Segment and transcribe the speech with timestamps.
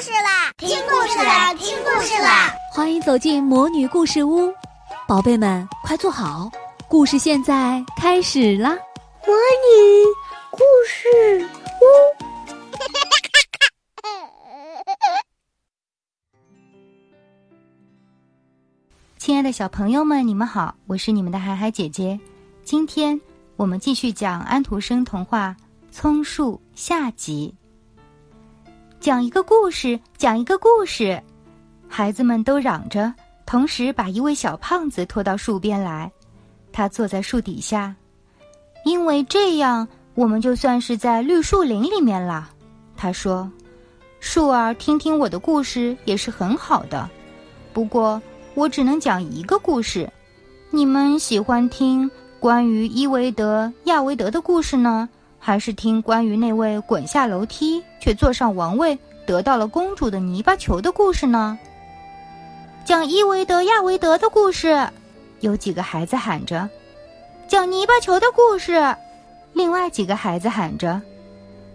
[0.00, 0.52] 事啦！
[0.58, 1.54] 听故事啦！
[1.54, 2.52] 听故事啦！
[2.72, 4.52] 欢迎走进魔女故事屋，
[5.08, 6.50] 宝贝们快坐好，
[6.86, 8.76] 故事现在开始啦！
[9.26, 10.04] 魔女
[10.50, 11.48] 故事
[11.80, 11.84] 屋，
[19.16, 22.20] 亲爱的小朋友们，你们好，我是你们的海海姐姐。
[22.62, 23.18] 今天
[23.56, 25.56] 我们继续讲安徒生童话
[25.90, 27.54] 《松树》下集。
[29.06, 31.22] 讲一个故事，讲一个故事，
[31.86, 33.14] 孩子们都嚷着，
[33.46, 36.10] 同时把一位小胖子拖到树边来。
[36.72, 37.94] 他坐在树底下，
[38.84, 42.50] 因为这样我们就算是在绿树林里面了。
[42.96, 43.48] 他说
[44.18, 47.08] ：“树儿，听听我的故事也是很好的，
[47.72, 48.20] 不过
[48.54, 50.10] 我只能讲一个故事。
[50.72, 55.08] 你们喜欢听关于伊维德亚维德的故事呢？”
[55.46, 61.56] 还是听关于那位滚下楼梯却坐上王位、得到了公主的泥巴球的故事呢？
[62.84, 64.90] 讲伊维德亚维德的故事，
[65.38, 66.68] 有几个孩子喊着；
[67.46, 68.96] 讲泥巴球的故事，
[69.52, 71.00] 另外几个孩子喊着。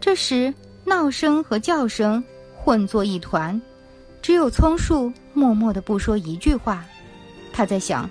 [0.00, 0.52] 这时，
[0.84, 2.20] 闹声和叫声
[2.56, 3.62] 混作一团，
[4.20, 6.84] 只有松树默默的不说一句话。
[7.52, 8.10] 他在想：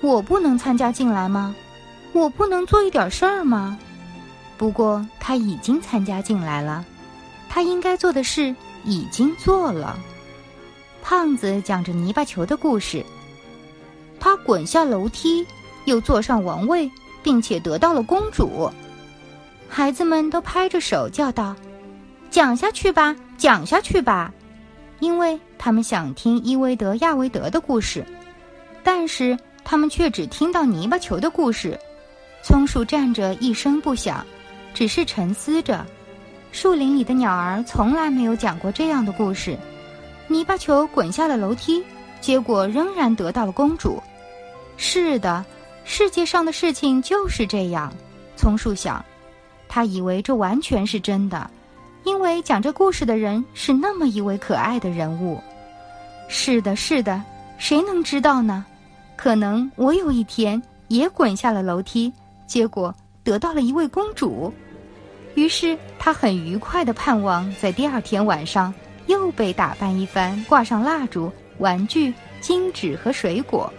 [0.00, 1.54] 我不能参加进来吗？
[2.14, 3.78] 我不能做一点事儿吗？
[4.62, 6.84] 不过他已经参加进来了，
[7.48, 9.98] 他应该做的事已经做了。
[11.02, 13.04] 胖子讲着泥巴球的故事，
[14.20, 15.44] 他滚下楼梯，
[15.84, 16.88] 又坐上王位，
[17.24, 18.70] 并且得到了公主。
[19.68, 21.56] 孩子们都拍着手叫道
[22.30, 24.32] ：“讲下去吧，讲下去吧！”
[25.00, 28.06] 因为他们想听伊维德亚维德的故事，
[28.84, 31.76] 但是他们却只听到泥巴球的故事。
[32.44, 34.24] 松树站着一声不响。
[34.74, 35.84] 只是沉思着，
[36.50, 39.56] 树林里的鸟儿从来没有讲过这样的故事。
[40.28, 41.84] 泥巴球滚下了楼梯，
[42.20, 44.02] 结果仍然得到了公主。
[44.76, 45.44] 是的，
[45.84, 47.92] 世界上的事情就是这样。
[48.36, 49.04] 松树想，
[49.68, 51.50] 他以为这完全是真的，
[52.04, 55.40] 因为讲这故事的人是那么一位可爱的人物。
[56.28, 57.22] 是的，是的，
[57.58, 58.64] 谁能知道呢？
[59.16, 62.12] 可能我有一天也滚下了楼梯，
[62.46, 64.52] 结果得到了一位公主。
[65.34, 68.72] 于是他很愉快的盼望，在第二天晚上
[69.06, 73.72] 又被打扮一番，挂上蜡烛、玩具、金纸和水果。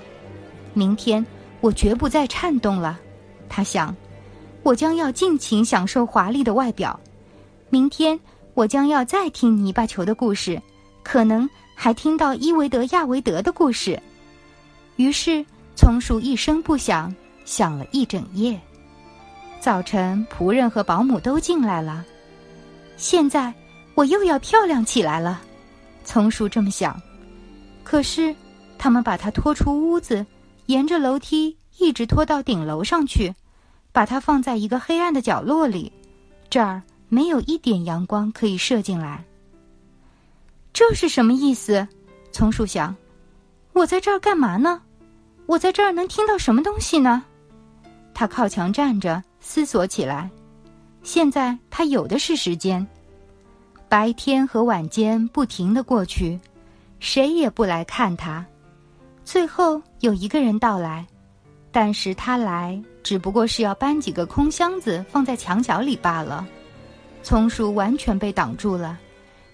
[0.74, 1.24] 明天
[1.62, 3.00] 我绝不再颤动了，
[3.48, 3.96] 他想，
[4.64, 7.00] 我将要尽情享受华丽的外表。
[7.70, 8.20] 明天
[8.54, 10.62] 我将要再听泥巴球的故事，
[11.04, 14.02] 可能还听到伊维德亚维德的故事。
[14.96, 17.14] 于是松树一声不响，
[17.46, 18.60] 响了一整夜。
[19.64, 22.04] 早晨，仆人和保姆都进来了。
[22.98, 23.54] 现在
[23.96, 25.42] 我又要漂亮起来了，
[26.04, 27.02] 松鼠这么想。
[27.82, 28.36] 可是，
[28.78, 30.26] 他们把它拖出屋子，
[30.66, 33.34] 沿着楼梯一直拖到顶楼上去，
[33.94, 35.90] 把它放在一个黑暗的角落里，
[36.50, 39.24] 这儿没有一点阳光可以射进来。
[40.74, 41.88] 这是什么意思？
[42.34, 42.94] 松鼠想。
[43.72, 44.82] 我在这儿干嘛呢？
[45.46, 47.24] 我在这儿能听到什么东西呢？
[48.14, 49.24] 他靠墙站着。
[49.46, 50.30] 思索起来，
[51.04, 52.86] 现在他有的是时间。
[53.90, 56.40] 白天和晚间不停的过去，
[57.00, 58.44] 谁也不来看他。
[59.26, 61.06] 最后有一个人到来，
[61.74, 66.48] 但是他来只不过是要搬几个空箱子放在墙角里罢了。
[67.22, 68.98] 松树完全被挡住了，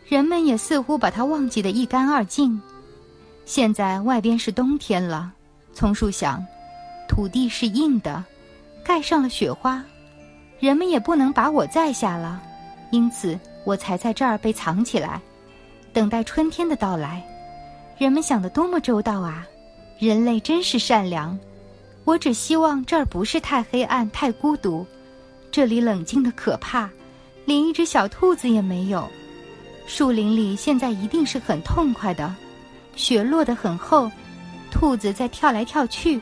[0.08, 2.62] 人们也似乎把他忘记的一干二净。
[3.44, 5.34] 现在外边是冬天了，
[5.74, 6.46] 松树想，
[7.08, 8.24] 土地是硬的。
[8.90, 9.84] 盖上了雪花，
[10.60, 12.42] 人们也不能把我载下了，
[12.90, 15.22] 因此我才在这儿被藏起来，
[15.94, 17.24] 等待春天的到来。
[18.00, 19.46] 人们想得多么周到啊！
[20.00, 21.38] 人类真是善良。
[22.04, 24.84] 我只希望这儿不是太黑暗、太孤独，
[25.52, 26.90] 这里冷静的可怕，
[27.46, 29.08] 连一只小兔子也没有。
[29.86, 32.36] 树林里现在一定是很痛快的，
[32.96, 34.10] 雪落得很厚，
[34.72, 36.20] 兔子在跳来跳去。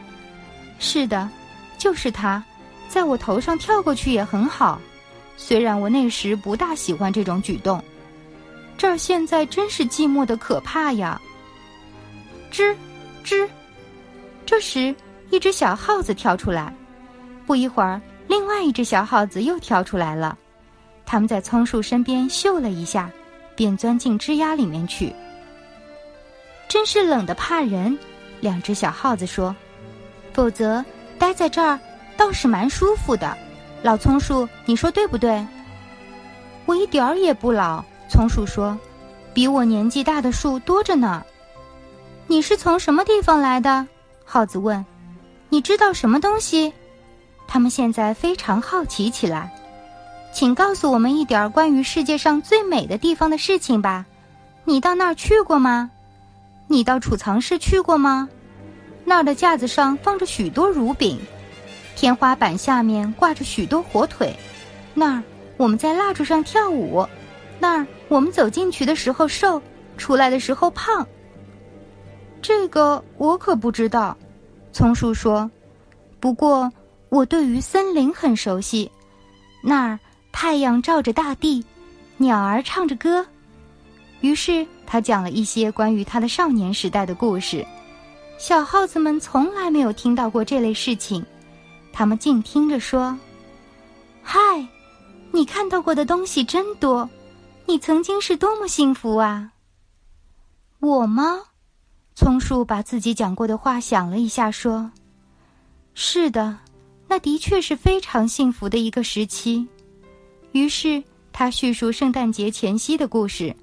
[0.79, 1.29] 是的，
[1.77, 2.43] 就是它。
[2.97, 4.81] 在我头上跳过去也很好，
[5.35, 7.79] 虽然我那时不大喜欢这种举动。
[8.75, 11.21] 这儿现在真是寂寞的可怕呀！
[12.51, 12.75] 吱，
[13.23, 13.47] 吱。
[14.47, 14.95] 这时，
[15.29, 16.73] 一只小耗子跳出来。
[17.45, 20.35] 不一会儿，另外一只小耗子又跳出来了。
[21.05, 23.11] 他们在松树身边嗅了一下，
[23.55, 25.13] 便钻进枝丫里面去。
[26.67, 27.95] 真是冷的怕人，
[28.41, 29.55] 两只小耗子说。
[30.33, 30.83] 否则，
[31.19, 31.79] 待在这儿。
[32.17, 33.37] 倒是蛮舒服的，
[33.83, 35.45] 老松树，你说对不对？
[36.65, 38.77] 我一点儿也不老，松树说。
[39.33, 41.23] 比我年纪大的树多着呢。
[42.25, 43.87] 你是从什么地方来的？
[44.25, 44.83] 耗子问。
[45.49, 46.73] 你知道什么东西？
[47.47, 49.53] 他们现在非常好奇起来。
[50.33, 54.05] 请告诉我们一点儿关于世界上最美的地方的事情吧。
[54.65, 55.89] 你到那儿去过吗？
[56.67, 58.27] 你到储藏室去过吗？
[59.05, 61.17] 那儿的架子上放着许多乳饼，
[61.97, 64.31] 天花板下面挂着许多火腿。
[64.93, 65.23] 那儿
[65.57, 67.03] 我们在蜡烛上跳舞。
[67.59, 69.59] 那儿我们走进去的时候瘦，
[69.97, 71.05] 出来的时候胖。
[72.39, 74.15] 这个我可不知道，
[74.71, 75.49] 松树说。
[76.19, 76.71] 不过
[77.09, 78.91] 我对于森林很熟悉，
[79.63, 79.99] 那儿
[80.31, 81.65] 太阳照着大地，
[82.17, 83.25] 鸟儿唱着歌。
[84.21, 87.65] 于是他讲了一些关于他的少年时代的故事。
[88.37, 91.25] 小耗子们从来没有听到过这类事情，
[91.91, 93.17] 他们静听着说
[94.21, 94.39] ：“嗨，
[95.31, 97.09] 你看到过的东西真多，
[97.65, 99.51] 你曾经是多么幸福啊！”
[100.79, 101.41] 我吗？
[102.15, 104.91] 松树把自己讲过的话想了一下，说
[105.93, 106.57] ：“是的，
[107.07, 109.67] 那的确是非常幸福的一个时期。”
[110.53, 113.55] 于是他叙述圣诞节前夕的故事。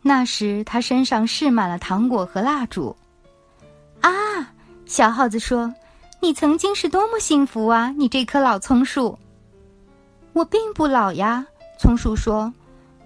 [0.00, 2.94] 那时他身上饰满了糖果和蜡烛。
[4.00, 4.10] 啊，
[4.86, 5.74] 小耗子说
[6.20, 7.94] ：“你曾经是多么幸福啊！
[7.96, 9.18] 你这棵老松树。”
[10.34, 11.46] 我并不老呀，
[11.78, 12.52] 松树说：“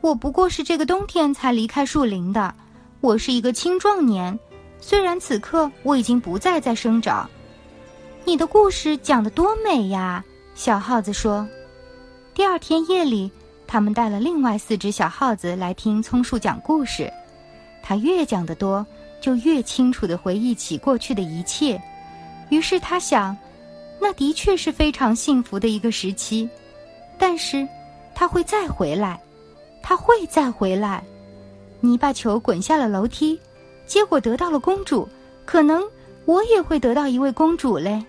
[0.00, 2.55] 我不过是这个冬天才离开树林的。
[3.00, 4.38] 我是一个青壮年。”
[4.81, 7.31] 虽然此刻我已经不再在生长，
[8.25, 10.25] 你的故事讲得多美呀！
[10.55, 11.47] 小耗子说。
[12.35, 13.31] 第二天夜里，
[13.67, 17.12] 他们带了另外四只小耗子来听松树讲故事。
[17.81, 18.85] 他越讲得多，
[19.20, 21.81] 就越清楚地回忆起过去的一切。
[22.52, 23.34] 于是他想，
[23.99, 26.46] 那的确是非常幸福的一个时期。
[27.19, 27.66] 但是，
[28.14, 29.19] 他会再回来，
[29.82, 31.02] 他会再回来。
[31.81, 33.40] 泥巴球滚下了楼梯。
[33.87, 35.08] 结果得到了公主，
[35.46, 35.82] 可能
[36.26, 38.04] 我也会得到一位公主嘞。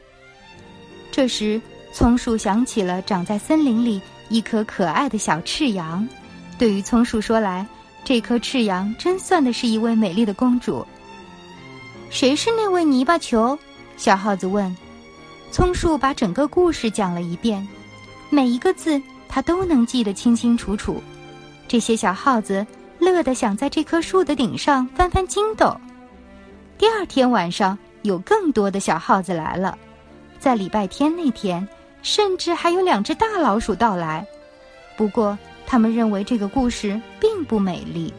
[1.09, 1.61] 这时，
[1.93, 6.05] 松树想起了长在森林里一颗可爱的小赤羊。
[6.59, 7.65] 对于松树说来，
[8.03, 10.85] 这颗赤羊真算得是一位美丽的公主。
[12.09, 13.57] 谁是那位泥巴球？
[13.97, 14.75] 小耗子问。
[15.51, 17.67] 松树把整个故事讲了一遍，
[18.29, 21.01] 每一个字他都能记得清清楚楚。
[21.67, 22.65] 这些小耗子。
[22.99, 25.75] 乐得想在这棵树的顶上翻翻筋斗。
[26.77, 29.77] 第二天晚上，有更多的小耗子来了。
[30.39, 31.67] 在礼拜天那天，
[32.01, 34.25] 甚至还有两只大老鼠到来。
[34.95, 38.13] 不过，他们认为这个故事并不美丽。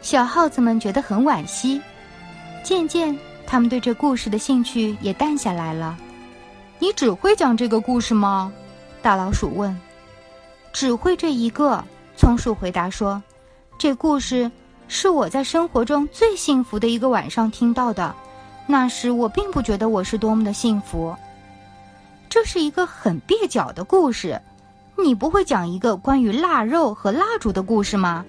[0.00, 1.78] 小耗子们觉得很惋惜。
[2.64, 3.14] 渐渐，
[3.50, 5.98] 他们对这故事的兴趣也淡下来了。
[6.78, 8.52] 你只会讲这个故事吗？
[9.02, 9.76] 大老鼠问。
[10.72, 11.82] 只会这一个。
[12.16, 13.20] 松鼠回答说。
[13.76, 14.48] 这故事
[14.86, 18.14] 是我在生活中最幸福的一个晚上听到的。
[18.68, 21.16] 那时我并不觉得我是多么的幸福。
[22.28, 24.40] 这是一个很蹩脚的故事。
[24.96, 28.24] 你不会讲一个关于腊肉和蜡烛的故事吗？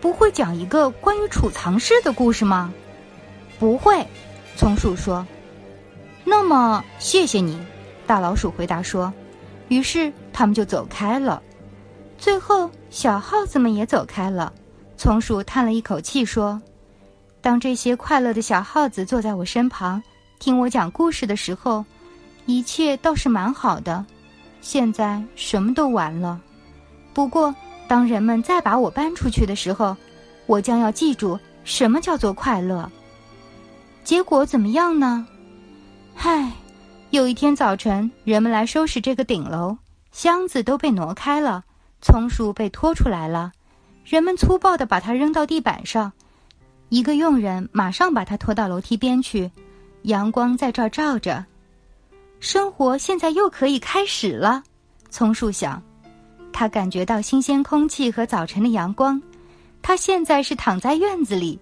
[0.00, 2.72] 不会讲一个关于储藏室的故事吗？
[3.60, 4.04] 不会，
[4.60, 5.26] 松鼠说。
[6.22, 7.58] 那么谢谢你，
[8.06, 9.10] 大老鼠回答说。
[9.68, 11.42] 于是他们就走开了。
[12.18, 14.52] 最后，小耗子们也走开了。
[14.98, 16.60] 松鼠叹了一口气说
[17.40, 20.02] ：“当这些快乐的小耗子坐在我身旁，
[20.38, 21.82] 听我讲故事的时候，
[22.44, 24.04] 一切倒是蛮好的。
[24.60, 26.38] 现在什么都完了。
[27.14, 27.54] 不过，
[27.88, 29.96] 当人们再把我搬出去的时候，
[30.44, 32.92] 我将要记住什么叫做快乐。
[34.04, 35.26] 结果怎么样呢？
[36.14, 36.50] 嗨，
[37.10, 39.76] 有一天早晨，人们来收拾这个顶楼，
[40.10, 41.64] 箱子都被挪开了，
[42.02, 43.52] 松树被拖出来了。”
[44.04, 46.12] 人们粗暴地把它扔到地板上，
[46.88, 49.48] 一个佣人马上把它拖到楼梯边去。
[50.02, 51.44] 阳光在这儿照着，
[52.40, 54.64] 生活现在又可以开始了。
[55.10, 55.80] 松树想，
[56.52, 59.20] 他感觉到新鲜空气和早晨的阳光。
[59.82, 61.58] 他现在是躺在院子里，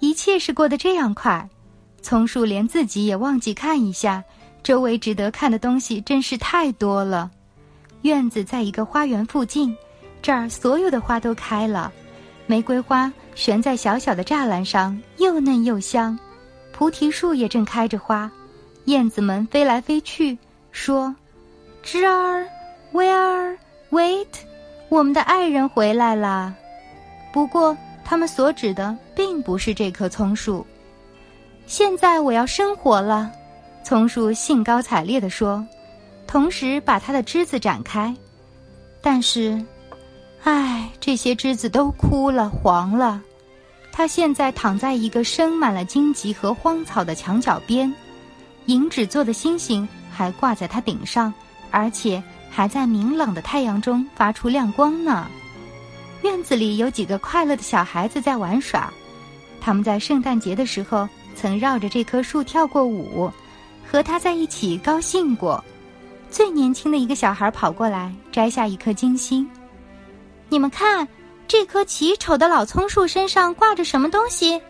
[0.00, 1.48] 一切是过得这样快。
[2.02, 4.22] 松树连自己也忘记看一下，
[4.62, 7.30] 周围值得看的东西真是太多了。
[8.02, 9.74] 院子在一个花园附近。
[10.20, 11.92] 这儿所有的花都开了，
[12.46, 16.16] 玫瑰花悬在小小的栅栏上，又嫩又香。
[16.70, 18.30] 菩提树也正开着花，
[18.84, 20.38] 燕子们飞来飞去，
[20.70, 21.12] 说
[21.82, 22.46] ：“枝儿
[22.92, 23.56] ，Where
[23.90, 24.28] wait？
[24.88, 26.54] 我们的爱人回来了。”
[27.34, 30.64] 不过，他们所指的并不是这棵松树。
[31.66, 33.30] 现在我要生活了，
[33.82, 35.64] 松树兴高采烈地说，
[36.26, 38.14] 同时把它的枝子展开。
[39.00, 39.62] 但是。
[40.44, 43.22] 唉，这些枝子都枯了，黄了。
[43.92, 47.94] 他现在躺在一个生满了荆棘和荒草的墙角边，
[48.66, 51.32] 银纸做的星星还挂在它顶上，
[51.70, 55.28] 而且还在明朗的太阳中发出亮光呢。
[56.22, 58.92] 院子里有几个快乐的小孩子在玩耍，
[59.60, 63.30] 他们在圣诞节的时候曾绕着这棵树跳过舞，
[63.90, 65.62] 和他在一起高兴过。
[66.30, 69.48] 最年轻的一个小孩跑过来，摘下一颗金星。
[70.48, 71.06] 你们看，
[71.46, 74.60] 这棵奇丑的老葱树身上挂着什么东西？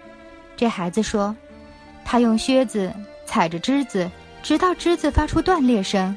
[0.56, 1.34] 这孩子说
[2.04, 2.92] ：“他用靴子
[3.26, 4.10] 踩着枝子，
[4.42, 6.16] 直到枝子发出断裂声。”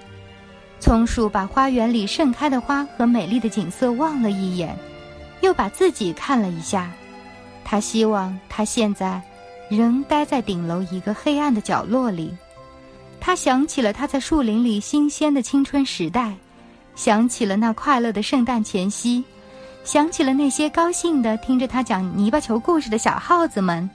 [0.80, 4.78] 葱树把花园里盛开的花和美丽的景色望了一眼，
[5.42, 6.92] 又把自己看了一下。
[7.64, 9.22] 他希望他现在
[9.70, 12.36] 仍待在顶楼一个黑暗的角落里。
[13.20, 16.34] 他想起了他在树林里新鲜的青春时代，
[16.96, 19.24] 想起了那快乐的圣诞前夕，
[19.84, 23.90] 想起了那些高兴的听着他讲泥巴球故事的小耗子们。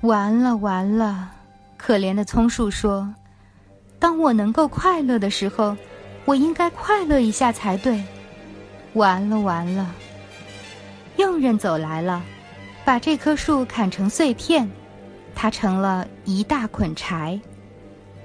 [0.00, 1.30] 完了完了，
[1.76, 3.08] 可怜的葱树说
[3.98, 5.76] ：“当我能够快乐的时候，
[6.24, 8.02] 我应该快乐一下才对。”
[8.94, 9.90] 完了完了，
[11.16, 12.22] 佣人走来了，
[12.84, 14.70] 把这棵树砍成碎片，
[15.34, 17.40] 它成了一大捆柴。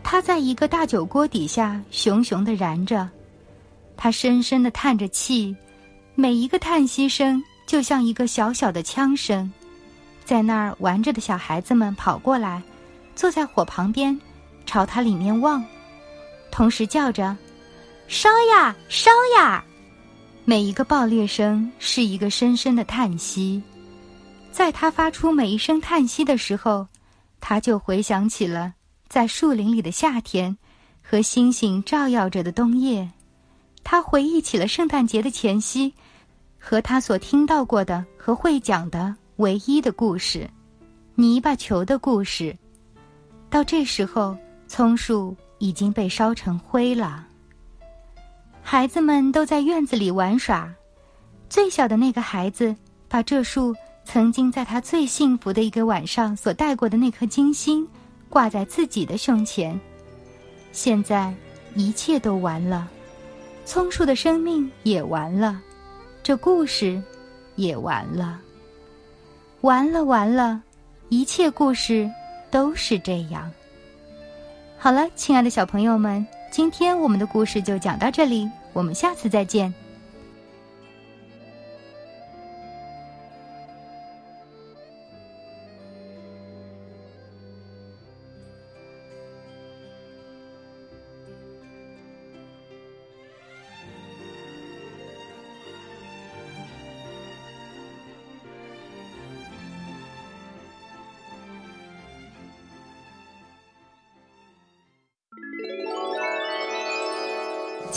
[0.04, 3.08] 它在一个大酒锅底下熊熊的燃着，
[3.96, 5.56] 他深深的叹着气，
[6.16, 9.52] 每一个叹息声就像一个小小的枪声。
[10.26, 12.62] 在那儿玩着的小孩子们跑过来，
[13.16, 14.20] 坐在火旁边，
[14.66, 15.64] 朝它里面望，
[16.52, 17.36] 同时叫着
[18.08, 19.64] ：“烧呀，烧呀！”
[20.44, 23.62] 每一个爆裂声是一个深深的叹息。
[24.52, 26.88] 在他发出每一声叹息的时候，
[27.40, 28.74] 他就回想起了。
[29.08, 30.56] 在树林里的夏天，
[31.02, 33.10] 和星星照耀着的冬夜，
[33.84, 35.94] 他回忆起了圣诞节的前夕，
[36.60, 40.48] 和他所听到过的和会讲的唯一的故事——
[41.16, 42.56] 泥巴球的故事。
[43.50, 44.38] 到这时候，
[44.68, 47.26] 葱树已经被烧成灰了。
[48.62, 50.72] 孩子们都在院子里玩耍，
[51.50, 52.76] 最小的那个孩子
[53.08, 53.76] 把这树
[54.12, 57.88] 曾经在他最幸福的一个晚上所带过的那颗金星。
[58.28, 59.80] 挂在自己的胸前，
[60.72, 61.34] 现在
[61.74, 62.88] 一切都完了，
[63.66, 65.60] 葱树的生命也完了，
[66.22, 67.02] 这故事
[67.56, 68.40] 也完了，
[69.62, 70.62] 完了完了，
[71.10, 72.08] 一切故事
[72.52, 73.52] 都是这样。
[74.78, 79.74] 好了，亲爱的小朋友们，今天我们的故事就讲到这里，我们下次再见。